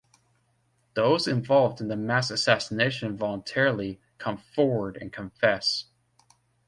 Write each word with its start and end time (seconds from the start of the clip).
Those 0.95 1.27
involved 1.27 1.79
in 1.79 1.87
the 1.87 1.95
mass 1.95 2.31
assassination 2.31 3.15
voluntarily 3.17 4.01
come 4.17 4.37
forward 4.39 4.97
and 4.99 5.13
confess. 5.13 5.85